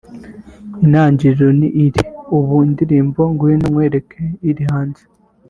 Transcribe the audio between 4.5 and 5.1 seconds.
hanze